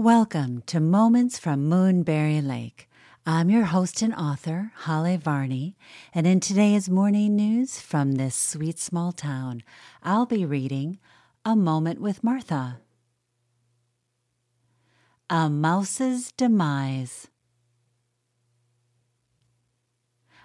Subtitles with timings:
[0.00, 2.88] Welcome to Moments from Moonberry Lake.
[3.26, 5.76] I'm your host and author, Holly Varney,
[6.14, 9.62] and in today's morning news from this sweet small town,
[10.02, 10.98] I'll be reading
[11.44, 12.78] A Moment with Martha.
[15.28, 17.28] A Mouse's Demise.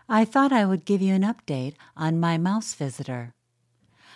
[0.10, 3.34] I thought I would give you an update on my mouse visitor.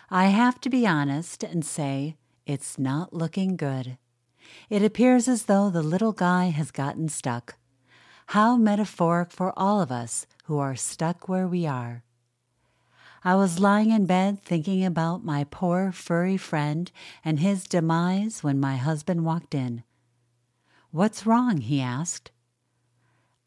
[0.09, 3.97] I have to be honest and say it's not looking good.
[4.69, 7.55] It appears as though the little guy has gotten stuck.
[8.27, 12.03] How metaphoric for all of us who are stuck where we are.
[13.23, 16.91] I was lying in bed thinking about my poor furry friend
[17.23, 19.83] and his demise when my husband walked in.
[20.91, 21.57] What's wrong?
[21.57, 22.31] he asked.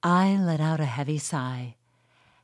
[0.03, 1.77] I let out a heavy sigh.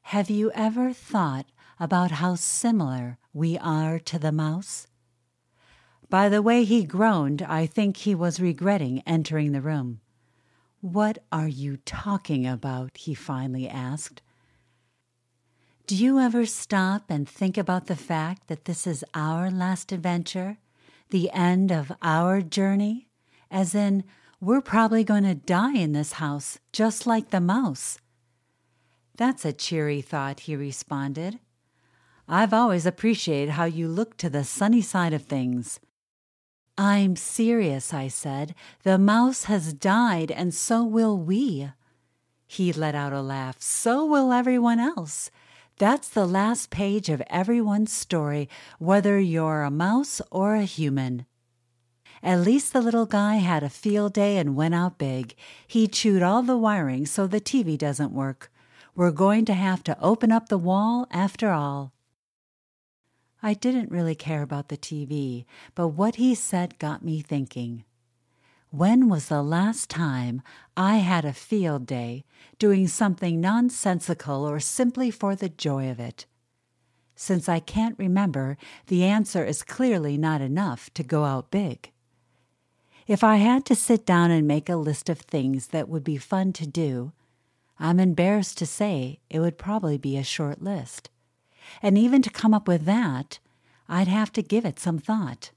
[0.03, 1.47] Have you ever thought
[1.79, 4.87] about how similar we are to the mouse?
[6.11, 10.01] By the way he groaned, I think he was regretting entering the room.
[10.81, 12.97] What are you talking about?
[12.97, 14.23] he finally asked.
[15.87, 20.59] Do you ever stop and think about the fact that this is our last adventure,
[21.11, 23.09] the end of our journey?
[23.51, 24.05] As in,
[24.41, 27.99] we're probably going to die in this house, just like the mouse.
[29.17, 31.39] That's a cheery thought, he responded.
[32.29, 35.81] I've always appreciated how you look to the sunny side of things.
[36.81, 38.55] I'm serious, I said.
[38.85, 41.73] The mouse has died, and so will we.
[42.47, 43.61] He let out a laugh.
[43.61, 45.33] So will everyone else.
[45.79, 51.27] That's the last page of everyone's story, whether you're a mouse or a human.
[52.23, 55.35] At least the little guy had a field day and went out big.
[55.67, 58.53] He chewed all the wiring so the TV doesn't work.
[58.95, 61.93] We're going to have to open up the wall after all.
[63.43, 65.45] I didn't really care about the TV,
[65.75, 67.85] but what he said got me thinking.
[68.71, 70.43] When was the last time
[70.77, 72.25] I had a field day
[72.59, 76.27] doing something nonsensical or simply for the joy of it?
[77.15, 81.93] Since I can't remember, the answer is clearly not enough to go out big.
[83.07, 86.19] If I had to sit down and make a list of things that would be
[86.19, 87.13] fun to do,
[87.79, 91.09] I'm embarrassed to say it would probably be a short list.
[91.83, 93.39] And even to come up with that,
[93.89, 95.51] I'd have to give it some thought.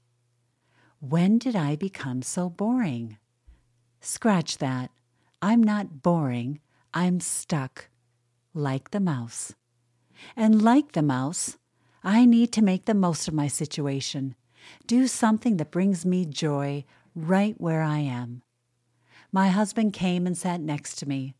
[1.00, 3.18] When did I become so boring?
[4.00, 4.90] Scratch that.
[5.40, 6.60] I'm not boring.
[6.94, 7.88] I'm stuck.
[8.54, 9.54] Like the mouse.
[10.36, 11.58] And like the mouse,
[12.04, 14.34] I need to make the most of my situation.
[14.86, 16.84] Do something that brings me joy
[17.14, 18.42] right where I am.
[19.32, 21.34] My husband came and sat next to me.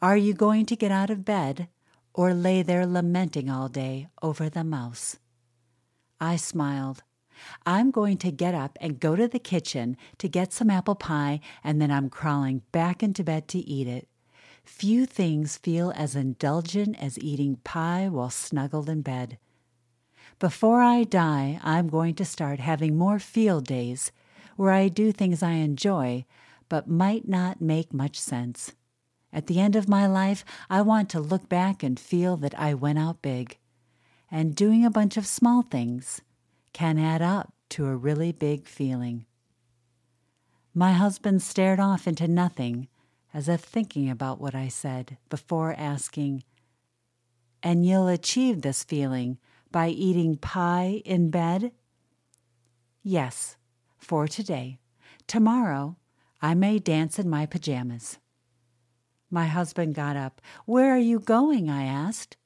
[0.00, 1.68] Are you going to get out of bed?
[2.18, 5.20] Or lay there lamenting all day over the mouse.
[6.20, 7.04] I smiled.
[7.64, 11.38] I'm going to get up and go to the kitchen to get some apple pie,
[11.62, 14.08] and then I'm crawling back into bed to eat it.
[14.64, 19.38] Few things feel as indulgent as eating pie while snuggled in bed.
[20.40, 24.10] Before I die, I'm going to start having more field days
[24.56, 26.24] where I do things I enjoy
[26.68, 28.72] but might not make much sense.
[29.32, 32.74] At the end of my life, I want to look back and feel that I
[32.74, 33.58] went out big.
[34.30, 36.20] And doing a bunch of small things
[36.72, 39.26] can add up to a really big feeling.
[40.74, 42.88] My husband stared off into nothing
[43.34, 46.44] as if thinking about what I said before asking,
[47.62, 49.38] And you'll achieve this feeling
[49.70, 51.72] by eating pie in bed?
[53.02, 53.56] Yes,
[53.98, 54.78] for today.
[55.26, 55.96] Tomorrow,
[56.40, 58.18] I may dance in my pajamas.
[59.30, 60.40] My husband got up.
[60.64, 61.68] Where are you going?
[61.68, 62.36] I asked.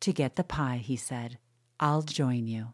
[0.00, 1.38] To get the pie, he said.
[1.78, 2.72] I'll join you.